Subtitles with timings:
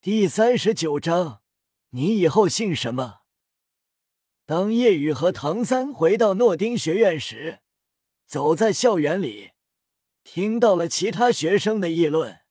[0.00, 1.42] 第三十九章，
[1.90, 3.22] 你以后姓什么？
[4.46, 7.58] 当叶雨和唐三回到诺丁学院时，
[8.24, 9.50] 走在校园里，
[10.22, 12.42] 听到了其他学生的议论。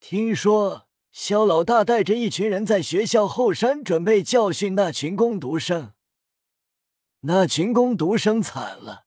[0.00, 5.94] 听说肖老大带着一群人在学校后山准备教训那群攻读生。
[7.20, 9.06] 那群攻读生惨了，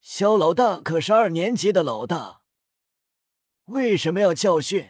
[0.00, 2.42] 肖老大可是二年级的老大，
[3.64, 4.88] 为什么要教训？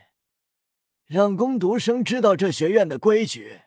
[1.06, 3.62] 让攻读生知道这学院的规矩，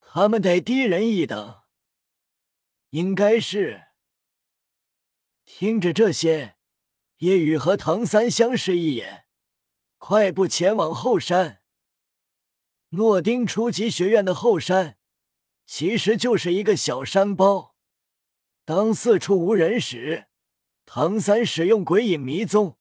[0.00, 1.60] 他们得低人一等。
[2.90, 3.88] 应该是。
[5.44, 6.56] 听着这些，
[7.18, 9.26] 叶雨和唐三相视一眼，
[9.98, 11.62] 快步前往后山。
[12.90, 14.96] 诺丁初级学院的后山，
[15.66, 17.76] 其实就是一个小山包。
[18.64, 20.28] 当四处无人时，
[20.86, 22.78] 唐三使用鬼影迷踪，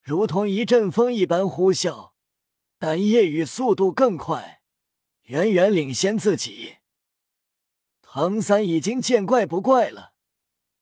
[0.00, 2.13] 如同一阵风一般呼啸。
[2.86, 4.60] 但夜雨速度更快，
[5.22, 6.74] 远远领先自己。
[8.02, 10.12] 唐三已经见怪不怪了，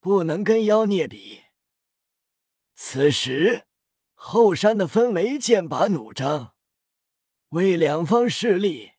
[0.01, 1.43] 不能跟妖孽比。
[2.75, 3.67] 此时
[4.15, 6.55] 后山的氛围剑拔弩张，
[7.51, 8.95] 为两方势力，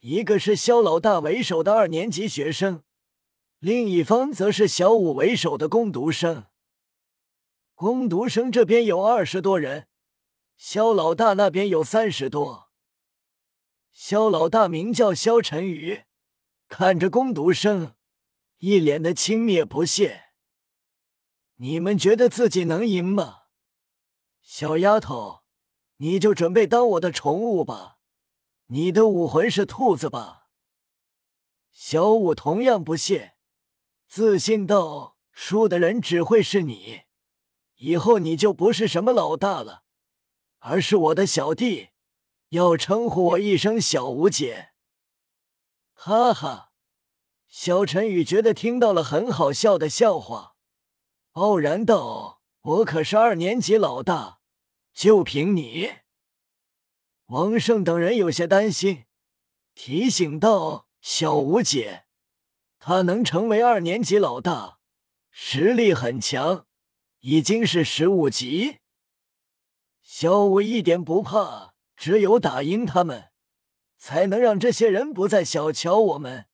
[0.00, 2.82] 一个是萧老大为首的二年级学生，
[3.58, 6.46] 另一方则是小五为首的攻读生。
[7.74, 9.88] 攻读生这边有二十多人。
[10.58, 12.72] 萧老大那边有三十多。
[13.92, 16.02] 萧老大名叫萧晨宇，
[16.66, 17.94] 看着攻读生，
[18.58, 20.32] 一脸的轻蔑不屑。
[21.58, 23.42] 你们觉得自己能赢吗？
[24.42, 25.44] 小丫头，
[25.98, 27.98] 你就准备当我的宠物吧。
[28.66, 30.48] 你的武魂是兔子吧？
[31.70, 33.36] 小五同样不屑，
[34.08, 37.02] 自信道：“输的人只会是你，
[37.76, 39.84] 以后你就不是什么老大了。”
[40.60, 41.90] 而是我的小弟，
[42.50, 44.70] 要称呼我一声小吴姐。
[45.92, 46.72] 哈哈，
[47.48, 50.56] 小陈宇觉得听到了很好笑的笑话，
[51.32, 54.40] 傲然道：“我可是二年级老大，
[54.92, 55.92] 就凭你？”
[57.26, 59.04] 王胜等人有些担心，
[59.74, 62.04] 提醒道：“小吴姐，
[62.78, 64.78] 他能成为二年级老大，
[65.30, 66.66] 实力很强，
[67.20, 68.78] 已经是十五级。”
[70.20, 73.30] 小五一点不怕，只有打赢他们，
[73.96, 76.48] 才能让这些人不再小瞧我们，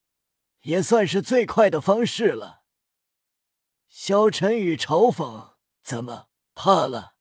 [0.64, 2.64] 也算是最快的方式了。
[3.88, 7.14] 萧晨宇嘲讽：“怎么怕了？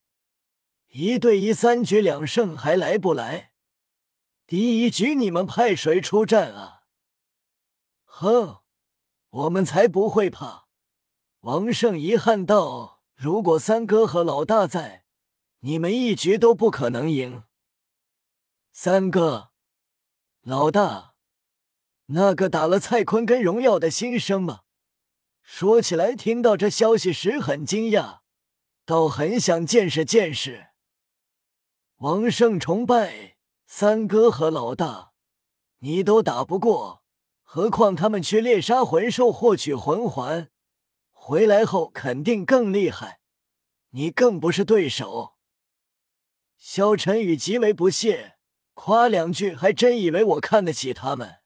[0.88, 3.52] 一对一三局两胜还来不来？
[4.46, 6.82] 第一局你们派谁出战啊？”
[8.04, 8.58] 哼，
[9.30, 10.66] 我们才不会怕。
[11.40, 15.03] 王胜遗憾道：“如果三哥和老大在。”
[15.66, 17.44] 你们一局都不可能赢。
[18.70, 19.50] 三哥，
[20.42, 21.14] 老大，
[22.08, 24.60] 那个打了蔡坤跟荣耀的新生吗？
[25.42, 28.18] 说起来，听到这消息时很惊讶，
[28.84, 30.66] 倒很想见识见识。
[31.96, 35.12] 王胜崇拜三哥和老大，
[35.78, 37.02] 你都打不过，
[37.42, 40.50] 何况他们去猎杀魂兽获取魂环，
[41.10, 43.20] 回来后肯定更厉害，
[43.92, 45.33] 你更不是对手。
[46.66, 48.38] 萧晨宇极为不屑，
[48.72, 51.42] 夸两句还真以为我看得起他们。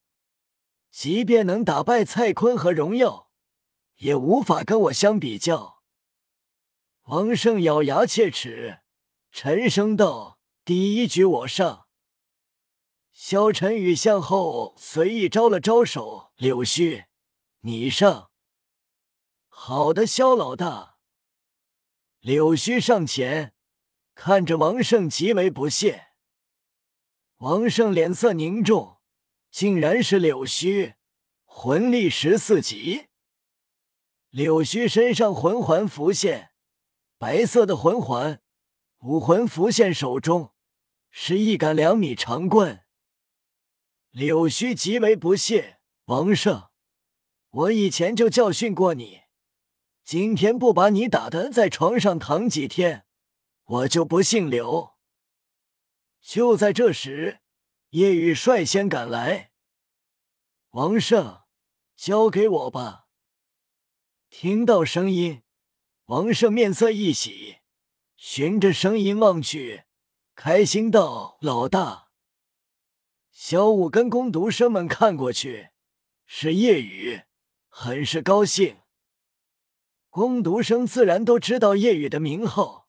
[0.93, 3.33] 即便能打败蔡坤和荣耀，
[3.97, 5.83] 也无法跟我相比较。
[7.07, 8.79] 王胜咬牙切齿，
[9.33, 11.89] 沉声道：“第一局我上。”
[13.13, 17.07] 萧晨宇向后随意招了招手：“柳絮，
[17.63, 18.31] 你上。”
[19.51, 20.99] 好的，萧老大。
[22.21, 23.57] 柳絮上前。
[24.21, 26.09] 看着王胜极为不屑，
[27.37, 28.99] 王胜脸色凝重，
[29.49, 30.95] 竟然是柳须，
[31.45, 33.07] 魂力十四级。
[34.31, 36.51] 柳须身上魂环浮现，
[37.17, 38.43] 白色的魂环，
[39.03, 40.53] 武魂浮现手中，
[41.11, 42.81] 是一杆两米长棍。
[44.11, 46.71] 柳须极为不屑，王胜，
[47.51, 49.21] 我以前就教训过你，
[50.03, 53.05] 今天不把你打的在床上躺几天。
[53.69, 54.95] 我就不姓刘。
[56.23, 57.41] 就在这时，
[57.91, 59.53] 叶雨率先赶来。
[60.71, 61.43] 王胜，
[61.95, 63.09] 交给我吧。
[64.31, 65.43] 听到声音，
[66.07, 67.59] 王胜面色一喜，
[68.17, 69.85] 循着声音望去，
[70.35, 72.09] 开心道：“老大。”
[73.31, 75.69] 小五跟攻读生们看过去，
[76.25, 77.25] 是叶雨，
[77.69, 78.79] 很是高兴。
[80.09, 82.88] 攻读生自然都知道叶雨的名号。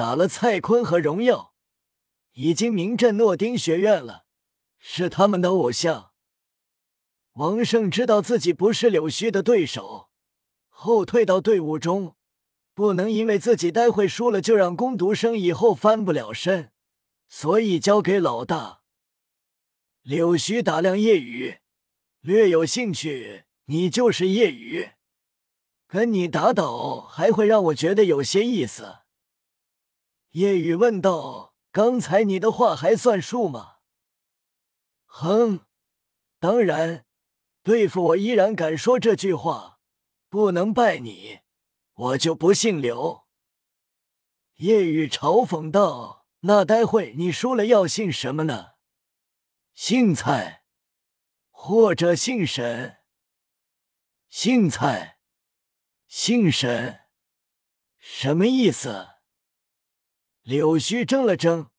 [0.00, 1.52] 打了蔡坤和荣耀，
[2.32, 4.24] 已经名震诺丁学院了。
[4.78, 6.12] 是他们的偶像。
[7.34, 10.08] 王胜知道自己不是柳絮的对手，
[10.70, 12.16] 后退到队伍中，
[12.72, 16.72] 不能因为自己待会输了就让攻读生以后翻不了身，
[17.28, 18.80] 所以交给老大。
[20.00, 21.58] 柳絮打量叶雨，
[22.20, 23.44] 略有兴趣。
[23.66, 24.92] 你就是叶雨，
[25.86, 29.00] 跟你打倒还会让我觉得有些意思。
[30.30, 33.78] 叶雨问道：“刚才你的话还算数吗？”
[35.06, 35.66] 哼，
[36.38, 37.04] 当然，
[37.62, 39.80] 对付我依然敢说这句话，
[40.28, 41.40] 不能拜你，
[41.94, 43.26] 我就不姓刘。
[44.56, 48.74] 叶雨嘲讽道：“那待会你输了要姓什么呢？
[49.74, 50.64] 姓蔡，
[51.50, 52.98] 或者姓沈？
[54.28, 55.18] 姓蔡，
[56.06, 57.00] 姓沈，
[57.98, 59.08] 什么意思？”
[60.42, 61.70] 柳须怔了怔。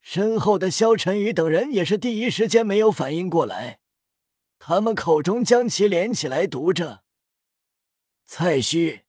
[0.00, 3.80] 身后的萧晨宇等人也是第一时间没有反应过来，
[4.58, 7.04] 他们口中将其连起来读着
[8.24, 9.04] ：“蔡须、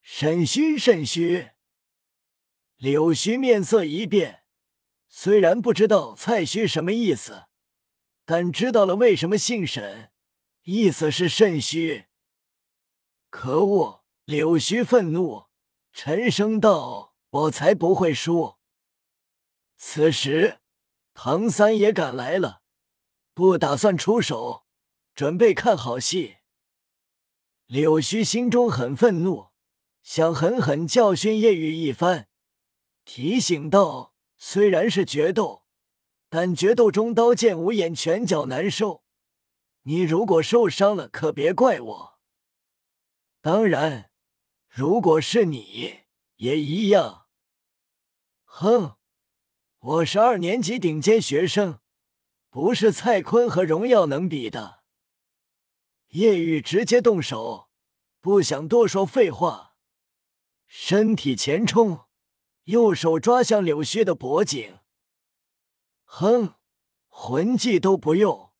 [0.00, 1.50] 沈须、沈虚。”
[2.76, 4.44] 柳须面色一变，
[5.08, 7.44] 虽然不知道蔡须什么意思，
[8.24, 10.12] 但知道了为什么姓沈，
[10.62, 12.06] 意思是肾虚。
[13.28, 14.04] 可恶！
[14.24, 15.46] 柳须愤怒，
[15.92, 18.56] 沉声道：“我才不会输。”
[19.76, 20.60] 此时，
[21.14, 22.62] 唐三也赶来了，
[23.34, 24.64] 不打算出手，
[25.16, 26.36] 准备看好戏。
[27.66, 29.48] 柳须心中很愤怒，
[30.02, 32.28] 想狠狠教训叶雨一番，
[33.04, 35.64] 提醒道：“虽然是决斗，
[36.28, 39.02] 但决斗中刀剑无眼，拳脚难受。
[39.82, 42.20] 你如果受伤了，可别怪我。
[43.40, 44.12] 当然，
[44.68, 46.04] 如果是你，
[46.36, 47.22] 也一样。”
[48.56, 48.94] 哼。
[49.80, 51.80] 我是二年级顶尖学生，
[52.50, 54.84] 不是蔡坤和荣耀能比的。
[56.10, 57.68] 叶雨直接动手，
[58.20, 59.74] 不想多说废话，
[60.68, 62.04] 身体前冲，
[62.66, 64.78] 右手抓向柳须的脖颈。
[66.04, 66.54] 哼，
[67.08, 68.52] 魂技都不用，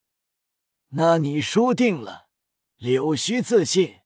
[0.88, 2.26] 那你输定了。
[2.74, 4.00] 柳须自信。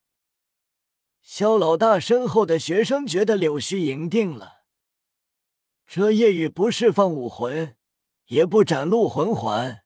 [1.22, 4.57] 肖老大身后的学生觉得柳须赢定了。
[5.90, 7.74] 这夜雨不释放武魂，
[8.26, 9.84] 也不展露魂环，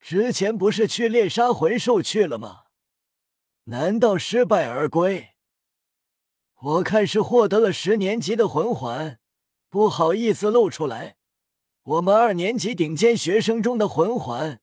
[0.00, 2.62] 之前不是去猎杀魂兽去了吗？
[3.64, 5.34] 难道失败而归？
[6.62, 9.20] 我看是获得了十年级的魂环，
[9.68, 11.18] 不好意思露出来。
[11.82, 14.62] 我们二年级顶尖学生中的魂环，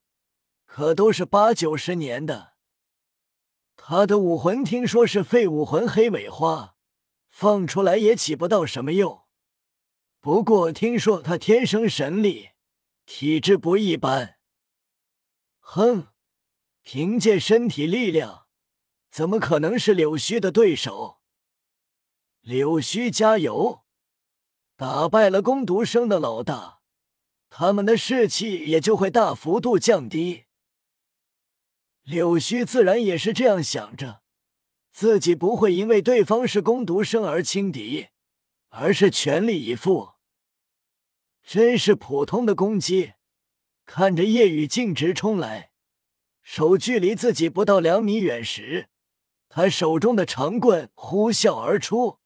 [0.65, 2.53] 可都是八九十年的。
[3.77, 6.73] 他的武魂听说是废武魂黑尾花，
[7.29, 9.28] 放出来也起不到什么用。
[10.21, 12.49] 不过听说他天生神力，
[13.05, 14.37] 体质不一般。
[15.59, 16.07] 哼，
[16.81, 18.47] 凭借身体力量，
[19.09, 21.21] 怎么可能是柳须的对手？
[22.41, 23.85] 柳须加油！
[24.75, 26.81] 打败了攻读生的老大，
[27.49, 30.45] 他们的士气也就会大幅度降低。
[32.03, 34.21] 柳须自然也是这样想着，
[34.91, 38.07] 自己不会因为对方是攻读生而轻敌。
[38.69, 40.13] 而是全力以赴，
[41.43, 43.13] 真是普通的攻击。
[43.85, 45.71] 看着夜雨径直冲来，
[46.43, 48.89] 手距离自己不到两米远时，
[49.49, 52.19] 他手中的长棍呼啸而出，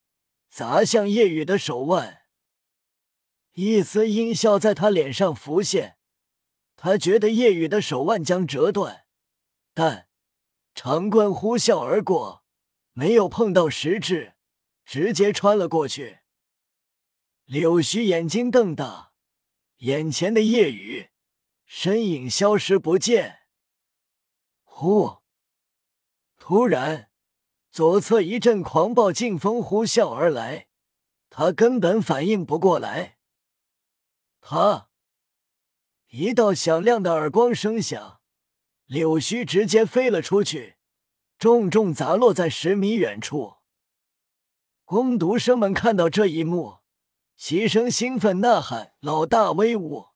[0.50, 2.24] 砸向夜雨的手腕。
[3.54, 5.98] 一丝阴笑在他脸上浮现，
[6.76, 9.06] 他觉得夜雨的手腕将折断，
[9.74, 10.10] 但
[10.76, 12.44] 长棍呼啸而过，
[12.92, 14.34] 没有碰到实质，
[14.84, 16.23] 直接穿了过去。
[17.46, 19.12] 柳絮眼睛瞪大，
[19.80, 21.10] 眼前的夜雨
[21.66, 23.40] 身影消失不见。
[24.64, 25.18] 呼！
[26.38, 27.10] 突然，
[27.70, 30.68] 左侧一阵狂暴劲风呼啸而来，
[31.30, 33.18] 他根本反应不过来。
[34.40, 34.90] 他
[36.08, 38.22] 一道响亮的耳光声响，
[38.86, 40.78] 柳絮直接飞了出去，
[41.38, 43.58] 重重砸落在十米远处。
[44.86, 46.83] 攻读生们看到这一幕。
[47.46, 50.12] 齐声兴奋呐喊：“老大威武！”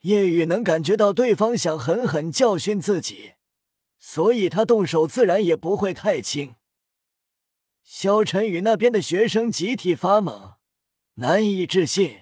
[0.00, 3.34] 叶雨能感觉到对方想狠狠教训自己，
[3.98, 6.56] 所以他动手自然也不会太轻。
[7.82, 10.54] 萧晨宇那边的学生集体发懵，
[11.16, 12.20] 难以置信，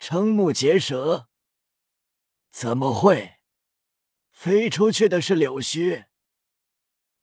[0.00, 1.28] 瞠目结舌
[2.50, 3.40] ：“怎么会？
[4.30, 6.06] 飞出去的是柳须？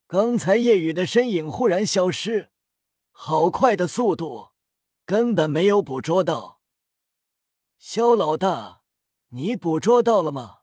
[0.06, 2.52] 刚才叶雨的身影忽然消失，
[3.10, 4.50] 好快的速度！”
[5.06, 6.62] 根本没有捕捉到，
[7.78, 8.82] 肖老大，
[9.28, 10.62] 你捕捉到了吗？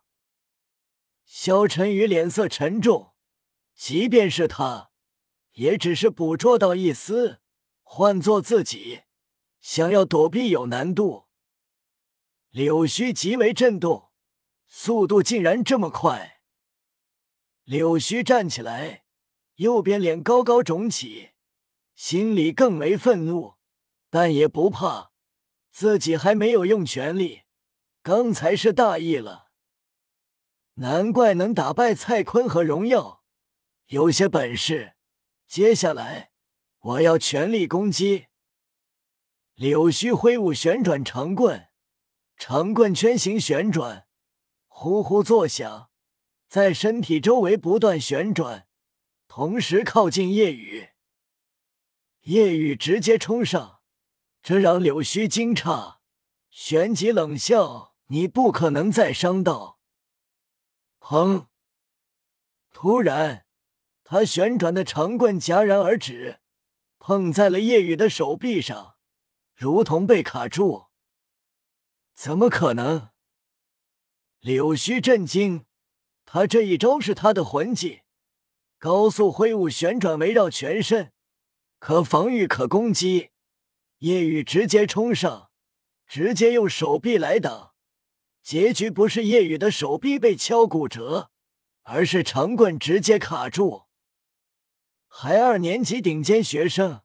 [1.25, 3.15] 肖晨宇脸色沉重，
[3.77, 4.91] 即便是他，
[5.53, 7.41] 也只是捕捉到一丝。
[7.85, 9.03] 换做自己，
[9.61, 11.29] 想要躲避有难度。
[12.51, 14.11] 柳须极为震动，
[14.67, 16.41] 速度竟然这么快。
[17.63, 19.05] 柳须站起来，
[19.57, 21.31] 右边脸高高肿起，
[21.95, 23.55] 心里更为愤怒，
[24.13, 25.11] 但也不怕，
[25.71, 27.45] 自己还没有用全力，
[28.03, 29.49] 刚才是大意了。
[30.75, 33.25] 难怪能打败蔡坤和荣耀，
[33.87, 34.97] 有些本事。
[35.49, 36.29] 接下来。
[36.83, 38.27] 我要全力攻击！
[39.55, 41.69] 柳须挥舞旋转长棍，
[42.37, 44.09] 长棍圈形旋转，
[44.67, 45.91] 呼呼作响，
[46.49, 48.67] 在身体周围不断旋转，
[49.29, 50.89] 同时靠近夜雨。
[52.23, 53.82] 夜雨直接冲上，
[54.43, 55.99] 这让柳须惊诧，
[56.51, 59.79] 旋即冷笑：“你不可能再伤到。”
[60.99, 61.47] 砰！
[62.73, 63.47] 突然，
[64.03, 66.41] 他旋转的长棍戛然而止。
[66.99, 68.95] 碰在了叶雨的手臂上，
[69.57, 70.87] 如同被卡住。
[72.15, 73.11] 怎么可能？
[74.39, 75.67] 柳须震惊，
[76.25, 78.03] 他这一招是他的魂技，
[78.79, 81.13] 高速挥舞旋转围绕全身，
[81.81, 83.32] 可防御可攻击。
[84.03, 85.51] 叶雨直接冲上，
[86.09, 87.73] 直接用手臂来挡。
[88.43, 91.31] 结局不是叶雨的手臂被敲骨折，
[91.83, 93.85] 而是长棍直接卡住。
[95.07, 97.03] 还二年级顶尖学生，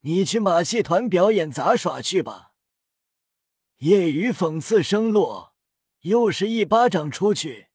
[0.00, 2.52] 你去马戏团表演杂耍去吧！
[3.80, 5.54] 叶雨讽刺声落，
[6.00, 7.66] 又是一巴掌出去，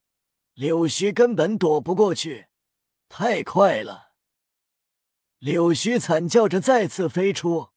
[0.56, 2.48] 柳絮根本躲不过去，
[3.08, 4.14] 太快了。
[5.38, 7.70] 柳絮惨叫着再次飞出，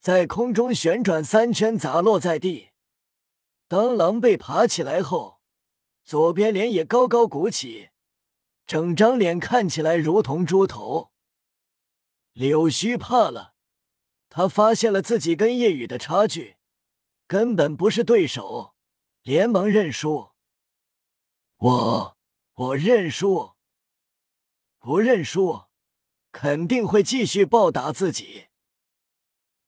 [0.00, 2.70] 在空中旋转三圈，砸落在地。
[3.68, 5.40] 当狼狈爬起来后，
[6.04, 7.90] 左边脸也高高鼓起，
[8.66, 11.10] 整张脸看起来如同猪头。
[12.32, 13.54] 柳须怕了，
[14.28, 16.56] 他发现了自己跟叶雨的差距，
[17.26, 18.74] 根本不是对手，
[19.22, 20.30] 连忙认输。
[21.56, 22.16] 我
[22.54, 23.54] 我认输，
[24.78, 25.64] 不认输，
[26.30, 28.46] 肯定会继续暴打自己。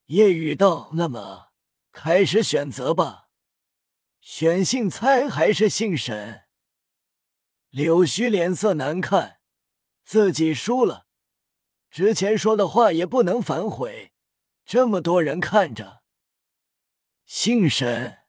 [0.08, 1.50] 叶雨道：“那么
[1.92, 3.28] 开始选择吧，
[4.20, 6.44] 选姓蔡还是姓沈？”
[7.68, 9.40] 柳须脸色难看，
[10.04, 11.06] 自己输了。
[11.90, 14.14] 之前说的话也不能反悔，
[14.64, 16.02] 这么多人看着。
[17.26, 18.20] 姓沈，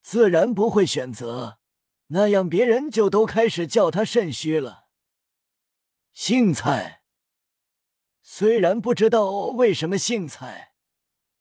[0.00, 1.58] 自然不会选择，
[2.08, 4.86] 那样别人就都开始叫他肾虚了。
[6.12, 7.02] 姓蔡，
[8.22, 10.73] 虽然不知道为什么姓蔡，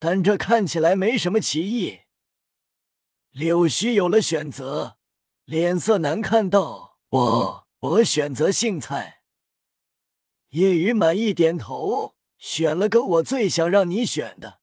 [0.05, 2.01] 但这看起来没什么歧义。
[3.31, 4.97] 柳絮有了选择，
[5.45, 9.21] 脸色难看道：“我我选择姓蔡。”
[10.51, 14.59] 叶雨满意点头，选了个我最想让你选的，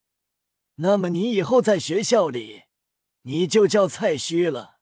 [0.75, 2.65] 那么你以后在学校里，
[3.23, 4.80] 你就叫蔡虚了。